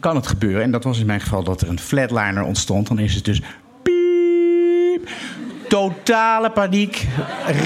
kan 0.00 0.16
het 0.16 0.26
gebeuren. 0.26 0.62
En 0.62 0.70
dat 0.70 0.84
was 0.84 0.98
in 0.98 1.06
mijn 1.06 1.20
geval 1.20 1.42
dat 1.42 1.60
er 1.60 1.68
een 1.68 1.78
flatliner 1.78 2.42
ontstond. 2.42 2.88
Dan 2.88 2.98
is 2.98 3.14
het 3.14 3.24
dus 3.24 3.40
piep. 3.82 5.10
Totale 5.68 6.50
paniek, 6.50 7.06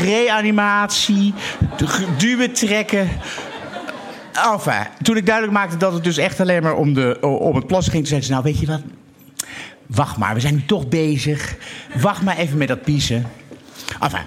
reanimatie, 0.02 1.34
duwen 2.18 2.52
trekken. 2.52 3.08
Enfin, 4.52 4.86
toen 5.02 5.16
ik 5.16 5.26
duidelijk 5.26 5.56
maakte 5.56 5.76
dat 5.76 5.92
het 5.92 6.04
dus 6.04 6.16
echt 6.16 6.40
alleen 6.40 6.62
maar 6.62 6.76
om, 6.76 6.94
de, 6.94 7.18
om 7.20 7.54
het 7.54 7.66
plassen 7.66 7.92
ging, 7.92 8.06
zei 8.06 8.20
ze: 8.20 8.30
Nou, 8.30 8.42
weet 8.42 8.58
je 8.58 8.66
wat? 8.66 8.82
Wacht 9.86 10.16
maar, 10.16 10.34
we 10.34 10.40
zijn 10.40 10.54
nu 10.54 10.64
toch 10.64 10.88
bezig. 10.88 11.56
Wacht 12.00 12.22
maar 12.22 12.36
even 12.36 12.58
met 12.58 12.68
dat 12.68 12.82
piezen. 12.82 13.26
Enfin, 14.00 14.22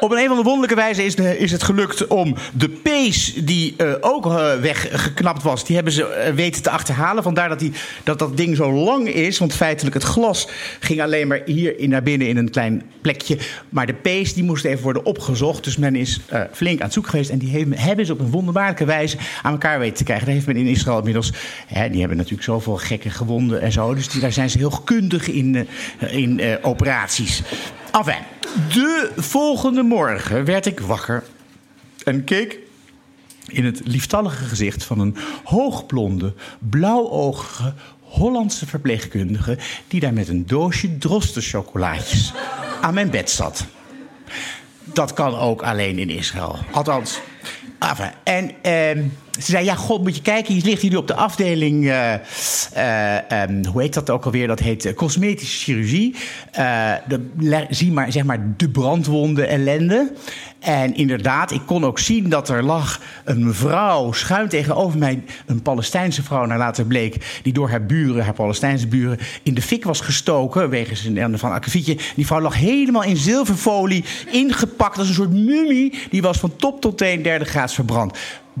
op 0.00 0.10
een, 0.10 0.16
een 0.16 0.24
of 0.24 0.30
andere 0.30 0.48
wonderlijke 0.48 0.74
wijze 0.74 1.04
is, 1.04 1.14
de, 1.14 1.38
is 1.38 1.52
het 1.52 1.62
gelukt 1.62 2.06
om 2.06 2.34
de 2.52 2.68
pees 2.68 3.34
die 3.34 3.74
uh, 3.76 3.92
ook 4.00 4.26
uh, 4.26 4.54
weggeknapt 4.54 5.42
was, 5.42 5.64
die 5.64 5.74
hebben 5.74 5.92
ze 5.92 6.24
uh, 6.28 6.34
weten 6.34 6.62
te 6.62 6.70
achterhalen. 6.70 7.22
Vandaar 7.22 7.48
dat, 7.48 7.58
die, 7.58 7.72
dat 8.04 8.18
dat 8.18 8.36
ding 8.36 8.56
zo 8.56 8.72
lang 8.72 9.08
is. 9.08 9.38
Want 9.38 9.54
feitelijk 9.54 9.94
het 9.94 10.02
glas 10.02 10.48
ging 10.80 11.02
alleen 11.02 11.28
maar 11.28 11.42
hier 11.44 11.78
in, 11.78 11.88
naar 11.88 12.02
binnen 12.02 12.28
in 12.28 12.36
een 12.36 12.50
klein 12.50 12.82
plekje. 13.00 13.38
Maar 13.68 13.86
de 13.86 13.94
pees 13.94 14.34
die 14.34 14.44
moest 14.44 14.64
even 14.64 14.82
worden 14.82 15.04
opgezocht. 15.04 15.64
Dus 15.64 15.76
men 15.76 15.96
is 15.96 16.20
flink 16.52 16.78
aan 16.78 16.84
het 16.84 16.92
zoeken 16.92 17.10
geweest. 17.10 17.30
En 17.30 17.38
die 17.38 17.56
hebben, 17.56 17.78
hebben 17.78 18.06
ze 18.06 18.12
op 18.12 18.20
een 18.20 18.30
wonderbaarlijke 18.30 18.84
wijze 18.84 19.16
aan 19.42 19.52
elkaar 19.52 19.78
weten 19.78 19.96
te 19.96 20.04
krijgen. 20.04 20.26
Dat 20.26 20.34
heeft 20.34 20.46
men 20.46 20.56
in 20.56 20.66
Israël 20.66 20.98
inmiddels. 20.98 21.32
Hè, 21.66 21.90
die 21.90 21.98
hebben 21.98 22.16
natuurlijk 22.16 22.44
zoveel 22.44 22.76
gekke 22.76 23.10
gewonden 23.10 23.60
en 23.60 23.72
zo. 23.72 23.94
Dus 23.94 24.08
die, 24.08 24.20
daar 24.20 24.32
zijn 24.32 24.50
ze 24.50 24.58
heel 24.58 24.80
kundig 24.84 25.28
in, 25.28 25.68
in 26.10 26.58
operaties. 26.62 27.42
Enfin, 27.92 28.22
de 28.72 29.12
volgende 29.16 29.82
morgen 29.82 30.44
werd 30.44 30.66
ik 30.66 30.80
wakker 30.80 31.24
en 32.04 32.24
keek 32.24 32.58
in 33.46 33.64
het 33.64 33.80
lieftallige 33.84 34.44
gezicht 34.44 34.84
van 34.84 34.98
een 34.98 35.16
hoogblonde, 35.44 36.34
blauwogige 36.58 37.74
Hollandse 38.00 38.66
verpleegkundige 38.66 39.58
die 39.88 40.00
daar 40.00 40.12
met 40.12 40.28
een 40.28 40.46
doosje 40.46 40.98
drostenchocolaatjes 40.98 42.32
aan 42.80 42.94
mijn 42.94 43.10
bed 43.10 43.30
zat. 43.30 43.64
Dat 44.84 45.12
kan 45.12 45.38
ook 45.38 45.62
alleen 45.62 45.98
in 45.98 46.10
Israël. 46.10 46.58
Althans. 46.70 47.20
Enfin, 47.78 48.12
en 48.24 48.50
eh, 48.62 49.04
ze 49.40 49.50
zei, 49.50 49.64
ja, 49.64 49.74
god, 49.74 50.02
moet 50.02 50.16
je 50.16 50.22
kijken, 50.22 50.54
je 50.54 50.64
ligt 50.64 50.82
hier 50.82 50.90
nu 50.90 50.96
op 50.96 51.06
de 51.06 51.14
afdeling, 51.14 51.84
uh, 51.84 52.14
uh, 52.76 53.42
um, 53.48 53.64
hoe 53.64 53.82
heet 53.82 53.94
dat 53.94 54.10
ook 54.10 54.24
alweer? 54.24 54.46
Dat 54.46 54.60
heet 54.60 54.84
uh, 54.84 54.94
cosmetische 54.94 55.62
chirurgie. 55.62 56.14
De, 57.08 57.66
zie 57.70 57.92
maar, 57.92 58.12
zeg 58.12 58.24
maar, 58.24 58.54
de 58.56 58.68
brandwonden 58.68 59.48
ellende. 59.48 60.12
En 60.60 60.94
inderdaad, 60.94 61.50
ik 61.50 61.60
kon 61.66 61.84
ook 61.84 61.98
zien 61.98 62.28
dat 62.28 62.48
er 62.48 62.62
lag 62.62 63.00
een 63.24 63.44
mevrouw 63.44 64.12
schuin 64.12 64.48
tegenover 64.48 64.98
mij, 64.98 65.22
een 65.46 65.62
Palestijnse 65.62 66.22
vrouw, 66.22 66.44
naar 66.44 66.58
later 66.58 66.84
bleek, 66.84 67.40
die 67.42 67.52
door 67.52 67.70
haar 67.70 67.86
buren, 67.86 68.24
haar 68.24 68.34
Palestijnse 68.34 68.86
buren, 68.86 69.18
in 69.42 69.54
de 69.54 69.62
fik 69.62 69.84
was 69.84 70.00
gestoken, 70.00 70.68
wegens 70.68 71.04
een 71.04 71.38
van 71.38 71.52
akkefietje. 71.52 71.96
Die 72.16 72.26
vrouw 72.26 72.40
lag 72.40 72.54
helemaal 72.54 73.02
in 73.02 73.16
zilverfolie, 73.16 74.04
ingepakt 74.30 74.98
als 74.98 75.08
een 75.08 75.14
soort 75.14 75.32
mummie. 75.32 75.98
Die 76.10 76.22
was 76.22 76.38
van 76.38 76.56
top 76.56 76.80
tot 76.80 76.98
teen 76.98 77.22
derde 77.22 77.44
graads 77.44 77.74
verbrand. 77.74 78.18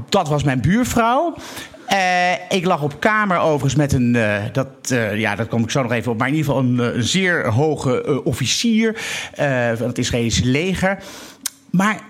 Dat 0.08 0.28
was 0.28 0.42
mijn 0.42 0.60
buurvrouw. 0.60 1.34
Uh, 1.92 2.32
ik 2.48 2.64
lag 2.64 2.82
op 2.82 3.00
kamer 3.00 3.38
overigens 3.38 3.74
met 3.74 3.92
een, 3.92 4.14
uh, 4.14 4.36
dat, 4.52 4.68
uh, 4.92 5.18
ja, 5.18 5.34
dat 5.34 5.48
kom 5.48 5.62
ik 5.62 5.70
zo 5.70 5.82
nog 5.82 5.92
even 5.92 6.12
op, 6.12 6.18
maar 6.18 6.28
in 6.28 6.34
ieder 6.34 6.52
geval 6.52 6.68
een, 6.68 7.02
zeer 7.02 7.48
hoge 7.48 8.24
officier 8.24 9.00
van 9.76 9.86
het 9.86 9.98
Israëlische 9.98 10.44
leger. 10.44 10.98
Maar 11.70 12.00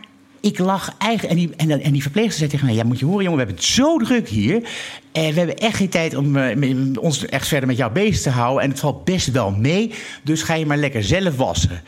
ik 0.41 0.59
lag 0.59 0.95
eigenlijk. 0.99 1.33
En 1.33 1.47
die, 1.47 1.57
en, 1.57 1.83
en 1.83 1.93
die 1.93 2.03
verpleegster 2.03 2.39
zei 2.39 2.51
tegen 2.51 2.67
mij: 2.67 2.75
Ja, 2.75 2.85
moet 2.85 2.99
je 2.99 3.05
horen, 3.05 3.25
jongen, 3.25 3.39
we 3.39 3.45
hebben 3.45 3.65
het 3.65 3.73
zo 3.75 3.99
druk 3.99 4.29
hier. 4.29 4.69
En 5.13 5.33
we 5.33 5.39
hebben 5.39 5.57
echt 5.57 5.77
geen 5.77 5.89
tijd 5.89 6.15
om 6.15 6.37
eh, 6.37 6.77
ons 7.01 7.27
echt 7.27 7.49
verder 7.49 7.69
met 7.69 7.77
jou 7.77 7.93
bezig 7.93 8.23
te 8.23 8.31
houden. 8.31 8.63
En 8.63 8.71
het 8.71 8.81
valt 8.81 9.05
best 9.05 9.31
wel 9.31 9.51
mee. 9.51 9.95
Dus 10.23 10.43
ga 10.43 10.55
je 10.55 10.67
maar 10.67 10.77
lekker 10.77 11.05
zelf 11.05 11.37
wassen. 11.37 11.83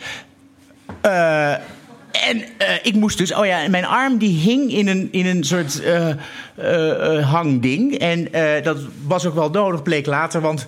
Eh, 1.00 1.54
en 2.28 2.42
eh, 2.58 2.74
ik 2.82 2.94
moest 2.94 3.18
dus, 3.18 3.34
oh 3.34 3.46
ja, 3.46 3.68
mijn 3.68 3.84
arm 3.84 4.18
die 4.18 4.38
hing 4.38 4.72
in 4.72 4.88
een, 4.88 5.08
in 5.10 5.26
een 5.26 5.44
soort 5.44 5.80
eh, 5.80 6.10
eh, 6.54 7.30
hangding. 7.30 7.98
En 7.98 8.28
dat 8.62 8.78
was 9.06 9.26
ook 9.26 9.34
wel 9.34 9.50
nodig, 9.50 9.82
bleek 9.82 10.06
later, 10.06 10.40
want 10.40 10.66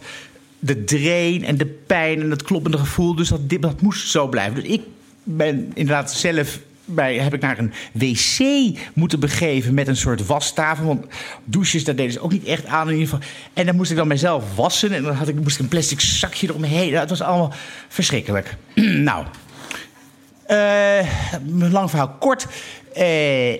de 0.58 0.84
drain 0.84 1.44
en 1.44 1.56
de 1.56 1.66
pijn 1.66 2.20
en 2.20 2.30
het 2.30 2.42
kloppende 2.42 2.78
gevoel, 2.78 3.14
dus 3.14 3.28
dat, 3.28 3.40
dat 3.60 3.80
moest 3.80 4.08
zo 4.08 4.28
blijven. 4.28 4.54
Dus 4.54 4.64
ik 4.64 4.82
ben 5.22 5.70
inderdaad 5.74 6.12
zelf. 6.12 6.58
Bij, 6.86 7.14
heb 7.14 7.34
ik 7.34 7.40
naar 7.40 7.58
een 7.58 7.72
wc 7.92 8.38
moeten 8.94 9.20
begeven 9.20 9.74
met 9.74 9.88
een 9.88 9.96
soort 9.96 10.26
wastafel. 10.26 10.86
Want 10.86 11.06
douches, 11.44 11.84
daar 11.84 11.96
deden 11.96 12.12
ze 12.12 12.20
ook 12.20 12.32
niet 12.32 12.44
echt 12.44 12.66
aan 12.66 12.86
in 12.90 12.96
ieder 12.96 13.08
geval. 13.08 13.28
En 13.52 13.66
dan 13.66 13.76
moest 13.76 13.90
ik 13.90 13.96
dan 13.96 14.08
mezelf 14.08 14.44
wassen. 14.54 14.92
En 14.92 15.02
dan 15.02 15.14
had 15.14 15.28
ik, 15.28 15.34
moest 15.34 15.56
ik 15.56 15.62
een 15.62 15.68
plastic 15.68 16.00
zakje 16.00 16.48
eromheen. 16.48 16.92
Dat 16.92 17.08
was 17.08 17.22
allemaal 17.22 17.52
verschrikkelijk. 17.88 18.56
nou, 19.08 19.24
lang 21.70 21.90
verhaal 21.90 22.16
kort. 22.18 22.46
Eh, 22.94 23.52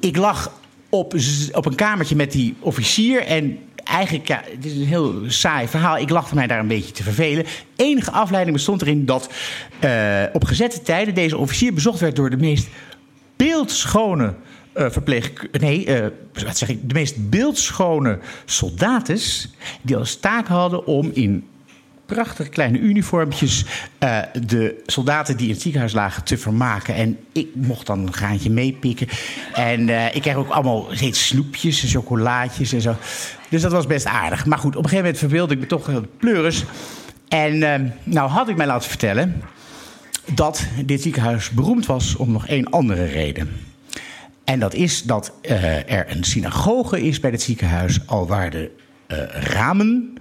ik 0.00 0.16
lag 0.16 0.52
op, 0.88 1.14
op 1.52 1.66
een 1.66 1.74
kamertje 1.74 2.16
met 2.16 2.32
die 2.32 2.54
officier. 2.60 3.22
En 3.22 3.58
eigenlijk, 3.84 4.28
ja, 4.28 4.42
het 4.50 4.64
is 4.64 4.72
een 4.72 4.86
heel 4.86 5.14
saai 5.26 5.68
verhaal. 5.68 5.98
Ik 5.98 6.10
lag 6.10 6.34
mij 6.34 6.46
daar 6.46 6.58
een 6.58 6.66
beetje 6.66 6.92
te 6.92 7.02
vervelen. 7.02 7.44
Enige 7.76 8.10
afleiding 8.10 8.56
bestond 8.56 8.82
erin 8.82 9.04
dat 9.04 9.30
eh, 9.78 10.22
op 10.32 10.44
gezette 10.44 10.82
tijden 10.82 11.14
deze 11.14 11.36
officier 11.36 11.74
bezocht 11.74 12.00
werd 12.00 12.16
door 12.16 12.30
de 12.30 12.36
meest 12.36 12.68
beeldschone 13.36 14.34
eh 14.72 14.90
verpleeg... 14.90 15.32
Nee, 15.60 15.86
eh, 15.86 16.06
wat 16.44 16.58
zeg 16.58 16.68
ik? 16.68 16.88
De 16.88 16.94
meest 16.94 17.30
beeldschone 17.30 18.18
soldates... 18.44 19.48
die 19.82 19.96
als 19.96 20.16
taak 20.16 20.46
hadden 20.46 20.86
om 20.86 21.10
in 21.14 21.48
prachtige 22.14 22.50
kleine 22.50 22.78
uniformpjes 22.78 23.64
eh, 23.98 24.18
de 24.46 24.82
soldaten 24.86 25.36
die 25.36 25.46
in 25.46 25.52
het 25.52 25.62
ziekenhuis 25.62 25.92
lagen 25.92 26.24
te 26.24 26.38
vermaken. 26.38 26.94
En 26.94 27.18
ik 27.32 27.48
mocht 27.54 27.86
dan 27.86 27.98
een 27.98 28.12
graantje 28.12 28.50
meepikken. 28.50 29.08
En 29.52 29.88
eh, 29.88 30.14
ik 30.14 30.22
kreeg 30.22 30.34
ook 30.34 30.50
allemaal 30.50 30.86
steeds 30.90 31.26
snoepjes 31.26 31.82
en 31.82 31.88
chocolaatjes 31.88 32.72
en 32.72 32.80
zo. 32.80 32.96
Dus 33.48 33.62
dat 33.62 33.72
was 33.72 33.86
best 33.86 34.06
aardig. 34.06 34.46
Maar 34.46 34.58
goed, 34.58 34.76
op 34.76 34.82
een 34.82 34.88
gegeven 34.88 35.04
moment 35.04 35.18
verbeelde 35.18 35.54
ik 35.54 35.60
me 35.60 35.66
toch 35.66 35.86
heel 35.86 36.06
pleuris. 36.18 36.64
En 37.28 37.62
eh, 37.62 37.80
nou 38.02 38.30
had 38.30 38.48
ik 38.48 38.56
mij 38.56 38.66
laten 38.66 38.88
vertellen 38.88 39.42
dat 40.34 40.66
dit 40.84 41.02
ziekenhuis 41.02 41.50
beroemd 41.50 41.86
was 41.86 42.16
om 42.16 42.32
nog 42.32 42.46
één 42.46 42.70
andere 42.70 43.04
reden. 43.04 43.50
En 44.44 44.58
dat 44.58 44.74
is 44.74 45.02
dat 45.02 45.32
eh, 45.42 45.92
er 45.92 46.06
een 46.08 46.24
synagoge 46.24 47.02
is 47.02 47.20
bij 47.20 47.30
het 47.30 47.42
ziekenhuis, 47.42 48.06
al 48.06 48.26
waar 48.26 48.50
de 48.50 48.70
eh, 49.06 49.18
ramen, 49.30 50.14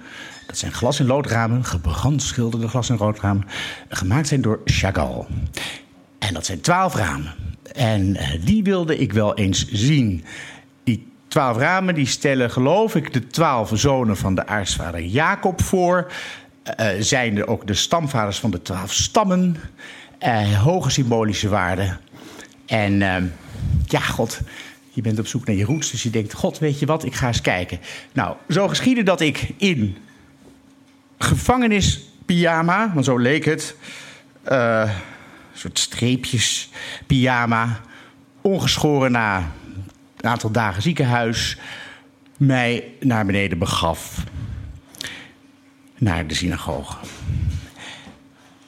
dat 0.47 0.57
zijn 0.57 0.71
glas- 0.71 0.99
en 0.99 1.05
loodramen, 1.05 1.65
gebrandschilderde 1.65 2.67
glas- 2.67 2.89
en 2.89 2.97
loodramen, 2.97 3.47
gemaakt 3.89 4.27
zijn 4.27 4.41
door 4.41 4.61
Chagall. 4.65 5.25
En 6.19 6.33
dat 6.33 6.45
zijn 6.45 6.61
twaalf 6.61 6.95
ramen. 6.95 7.33
En 7.73 8.15
eh, 8.15 8.45
die 8.45 8.63
wilde 8.63 8.97
ik 8.97 9.13
wel 9.13 9.35
eens 9.35 9.67
zien. 9.67 10.23
Die 10.83 11.07
twaalf 11.27 11.57
ramen 11.57 11.95
die 11.95 12.05
stellen, 12.05 12.51
geloof 12.51 12.95
ik, 12.95 13.13
de 13.13 13.27
twaalf 13.27 13.71
zonen 13.73 14.17
van 14.17 14.35
de 14.35 14.47
aartsvader 14.47 15.01
Jacob 15.01 15.61
voor. 15.61 16.11
Eh 16.63 16.87
zijn 16.99 17.37
er 17.37 17.47
ook 17.47 17.67
de 17.67 17.73
stamvaders 17.73 18.39
van 18.39 18.51
de 18.51 18.61
twaalf 18.61 18.93
stammen. 18.93 19.55
Hoge 20.63 20.89
symbolische 20.89 21.49
waarde. 21.49 21.97
En 22.65 23.01
eh, 23.01 23.23
ja, 23.85 23.99
god, 23.99 24.41
je 24.89 25.01
bent 25.01 25.19
op 25.19 25.27
zoek 25.27 25.45
naar 25.45 25.55
je 25.55 25.65
roots. 25.65 25.91
Dus 25.91 26.03
je 26.03 26.09
denkt, 26.09 26.33
god, 26.33 26.59
weet 26.59 26.79
je 26.79 26.85
wat, 26.85 27.05
ik 27.05 27.15
ga 27.15 27.27
eens 27.27 27.41
kijken. 27.41 27.79
Nou, 28.13 28.35
zo 28.49 28.67
geschiedde 28.67 29.03
dat 29.03 29.21
ik 29.21 29.53
in 29.57 29.97
gevangenispyjama, 31.21 32.91
want 32.93 33.05
zo 33.05 33.17
leek 33.17 33.45
het... 33.45 33.75
eh, 34.43 34.91
een 35.53 35.59
soort 35.59 35.79
streepjes 35.79 36.69
pyjama, 37.07 37.79
ongeschoren 38.41 39.11
na 39.11 39.51
een 40.17 40.29
aantal 40.29 40.51
dagen 40.51 40.81
ziekenhuis, 40.81 41.57
mij 42.37 42.83
naar 42.99 43.25
beneden 43.25 43.57
begaf. 43.57 44.23
Naar 45.97 46.27
de 46.27 46.33
synagoge. 46.33 46.97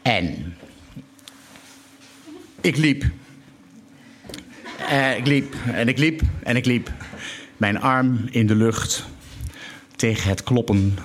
En 0.01 0.55
ik 2.61 2.77
liep. 2.77 3.03
Eh, 4.89 5.17
ik 5.17 5.27
liep 5.27 5.55
en 5.73 5.87
ik 5.87 5.97
liep 5.97 6.21
en 6.43 6.55
ik 6.55 6.65
liep. 6.65 6.91
Mijn 7.57 7.81
arm 7.81 8.27
in 8.31 8.47
de 8.47 8.55
lucht 8.55 9.05
tegen 9.95 10.29
het 10.29 10.43
kloppen. 10.43 10.97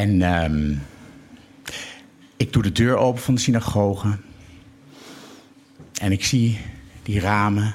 En 0.00 0.22
ehm, 0.22 0.74
ik 2.36 2.52
doe 2.52 2.62
de 2.62 2.72
deur 2.72 2.96
open 2.96 3.22
van 3.22 3.34
de 3.34 3.40
synagoge. 3.40 4.16
En 6.00 6.12
ik 6.12 6.24
zie 6.24 6.58
die 7.02 7.20
ramen. 7.20 7.74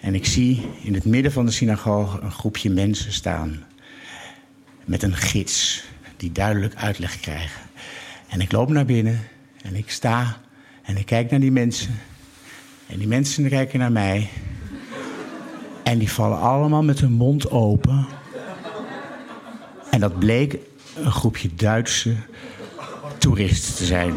En 0.00 0.14
ik 0.14 0.26
zie 0.26 0.68
in 0.82 0.94
het 0.94 1.04
midden 1.04 1.32
van 1.32 1.46
de 1.46 1.52
synagoge 1.52 2.20
een 2.20 2.30
groepje 2.30 2.70
mensen 2.70 3.12
staan. 3.12 3.64
Met 4.84 5.02
een 5.02 5.16
gids 5.16 5.84
die 6.16 6.32
duidelijk 6.32 6.74
uitleg 6.74 7.20
krijgen. 7.20 7.60
En 8.28 8.40
ik 8.40 8.52
loop 8.52 8.68
naar 8.68 8.84
binnen. 8.84 9.20
En 9.62 9.74
ik 9.74 9.90
sta. 9.90 10.40
En 10.82 10.96
ik 10.96 11.06
kijk 11.06 11.30
naar 11.30 11.40
die 11.40 11.52
mensen. 11.52 11.98
En 12.86 12.98
die 12.98 13.08
mensen 13.08 13.48
kijken 13.48 13.78
naar 13.78 13.92
mij. 13.92 14.28
En 15.82 15.98
die 15.98 16.12
vallen 16.12 16.40
allemaal 16.40 16.82
met 16.82 17.00
hun 17.00 17.12
mond 17.12 17.50
open. 17.50 18.06
En 19.90 20.00
dat 20.00 20.18
bleek 20.18 20.58
een 21.02 21.12
groepje 21.12 21.48
Duitse 21.54 22.14
toeristen 23.18 23.74
te 23.74 23.84
zijn. 23.84 24.14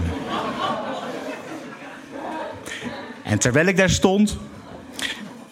En 3.24 3.40
terwijl 3.40 3.66
ik 3.66 3.78
daar 3.78 3.90
stond, 3.90 4.38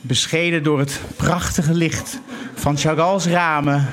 beschenen 0.01 0.63
door 0.63 0.79
het 0.79 1.01
prachtige 1.15 1.73
licht 1.73 2.19
van 2.53 2.77
Chagall's 2.77 3.25
ramen, 3.25 3.87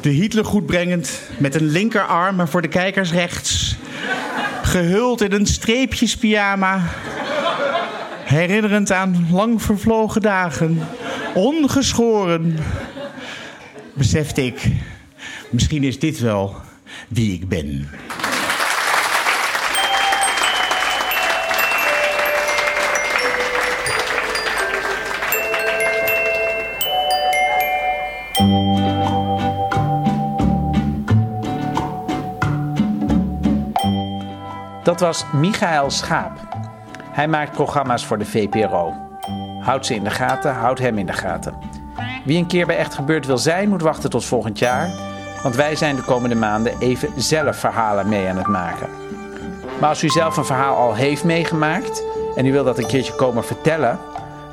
de 0.00 0.08
Hitler 0.08 0.44
goed 0.44 0.66
brengend 0.66 1.20
met 1.38 1.54
een 1.54 1.66
linkerarm, 1.66 2.48
voor 2.48 2.62
de 2.62 2.68
kijkers 2.68 3.12
rechts, 3.12 3.76
gehuld 4.62 5.22
in 5.22 5.32
een 5.32 5.46
streepjespyjama, 5.46 6.80
herinnerend 8.24 8.92
aan 8.92 9.26
lang 9.30 9.62
vervlogen 9.62 10.20
dagen, 10.20 10.80
ongeschoren, 11.34 12.58
besefte 13.98 14.44
ik, 14.44 14.72
misschien 15.50 15.84
is 15.84 15.98
dit 15.98 16.18
wel 16.18 16.56
wie 17.08 17.32
ik 17.32 17.48
ben. 17.48 17.88
Dat 34.82 35.00
was 35.00 35.24
Michael 35.32 35.90
Schaap. 35.90 36.48
Hij 37.02 37.28
maakt 37.28 37.52
programma's 37.52 38.06
voor 38.06 38.18
de 38.18 38.24
VPRO. 38.24 38.94
Houd 39.60 39.86
ze 39.86 39.94
in 39.94 40.04
de 40.04 40.10
gaten, 40.10 40.54
houd 40.54 40.78
hem 40.78 40.98
in 40.98 41.06
de 41.06 41.12
gaten. 41.12 41.77
Wie 42.24 42.38
een 42.38 42.46
keer 42.46 42.66
bij 42.66 42.76
Echt 42.76 42.94
Gebeurd 42.94 43.26
wil 43.26 43.38
zijn, 43.38 43.68
moet 43.68 43.82
wachten 43.82 44.10
tot 44.10 44.24
volgend 44.24 44.58
jaar. 44.58 44.90
Want 45.42 45.56
wij 45.56 45.76
zijn 45.76 45.96
de 45.96 46.02
komende 46.02 46.34
maanden 46.34 46.78
even 46.78 47.08
zelf 47.16 47.56
verhalen 47.56 48.08
mee 48.08 48.28
aan 48.28 48.36
het 48.36 48.46
maken. 48.46 48.88
Maar 49.80 49.88
als 49.88 50.02
u 50.02 50.08
zelf 50.08 50.36
een 50.36 50.44
verhaal 50.44 50.76
al 50.76 50.94
heeft 50.94 51.24
meegemaakt 51.24 52.02
en 52.36 52.46
u 52.46 52.52
wil 52.52 52.64
dat 52.64 52.78
een 52.78 52.86
keertje 52.86 53.14
komen 53.14 53.44
vertellen, 53.44 53.98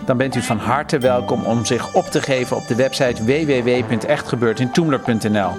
dan 0.05 0.17
bent 0.17 0.35
u 0.35 0.41
van 0.41 0.57
harte 0.57 0.97
welkom 0.97 1.43
om 1.43 1.65
zich 1.65 1.93
op 1.93 2.05
te 2.05 2.21
geven 2.21 2.57
op 2.57 2.67
de 2.67 2.75
website 2.75 3.23
www.echtgebeurtintoemler.nl. 3.23 5.49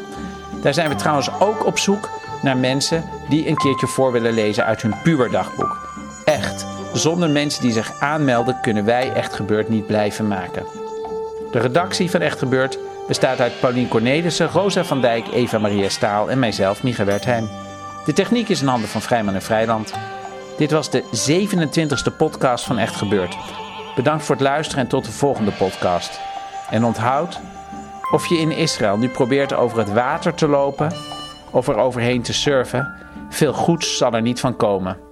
Daar 0.63 0.75
zijn 0.75 0.89
we 0.89 0.95
trouwens 0.95 1.41
ook 1.41 1.67
op 1.67 1.79
zoek 1.79 2.11
naar 2.43 2.57
mensen 2.57 3.05
die 3.29 3.49
een 3.49 3.57
keertje 3.57 3.87
voor 3.87 4.13
willen 4.13 4.33
lezen 4.33 4.65
uit 4.65 4.83
hun 4.83 4.95
puberdagboek. 5.03 5.89
Echt, 6.25 6.67
zonder 6.93 7.31
mensen 7.31 7.63
die 7.63 7.73
zich 7.73 8.01
aanmelden 8.01 8.61
kunnen 8.61 8.85
wij 8.85 9.13
Echt 9.13 9.35
Gebeurd 9.35 9.69
niet 9.69 9.87
blijven 9.87 10.29
maken. 10.29 10.86
De 11.57 11.63
redactie 11.63 12.11
van 12.11 12.21
Echt 12.21 12.39
Gebeurd 12.39 12.79
bestaat 13.07 13.41
uit 13.41 13.61
Paulien 13.61 13.89
Cornelissen, 13.89 14.49
Rosa 14.49 14.85
van 14.85 15.01
Dijk, 15.01 15.27
Eva 15.33 15.59
Maria 15.59 15.89
Staal 15.89 16.31
en 16.31 16.39
mijzelf, 16.39 16.83
Micha 16.83 17.05
Wertheim. 17.05 17.49
De 18.05 18.13
techniek 18.13 18.49
is 18.49 18.61
in 18.61 18.67
handen 18.67 18.89
van 18.89 19.03
Vrijman 19.03 19.35
en 19.35 19.43
Vrijland. 19.43 19.93
Dit 20.57 20.71
was 20.71 20.91
de 20.91 21.03
27e 21.03 22.17
podcast 22.17 22.65
van 22.65 22.79
Echt 22.79 22.97
Gebeurd. 22.97 23.37
Bedankt 23.95 24.25
voor 24.25 24.35
het 24.35 24.45
luisteren 24.45 24.83
en 24.83 24.89
tot 24.89 25.05
de 25.05 25.13
volgende 25.13 25.53
podcast. 25.53 26.21
En 26.71 26.85
onthoud, 26.85 27.41
of 28.11 28.27
je 28.27 28.39
in 28.39 28.53
Israël 28.53 28.97
nu 28.97 29.09
probeert 29.09 29.55
over 29.55 29.79
het 29.79 29.93
water 29.93 30.35
te 30.35 30.49
lopen 30.49 30.93
of 31.51 31.69
er 31.69 31.77
overheen 31.77 32.23
te 32.23 32.33
surfen, 32.33 32.95
veel 33.29 33.53
goeds 33.53 33.97
zal 33.97 34.13
er 34.13 34.23
niet 34.23 34.41
van 34.41 34.57
komen. 34.57 35.06